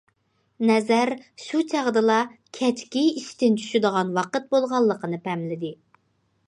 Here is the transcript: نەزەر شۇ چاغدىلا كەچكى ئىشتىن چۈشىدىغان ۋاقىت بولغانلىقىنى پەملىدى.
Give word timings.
نەزەر 0.69 1.11
شۇ 1.43 1.61
چاغدىلا 1.73 2.15
كەچكى 2.59 3.05
ئىشتىن 3.11 3.59
چۈشىدىغان 3.61 4.13
ۋاقىت 4.19 4.51
بولغانلىقىنى 4.55 5.23
پەملىدى. 5.29 5.75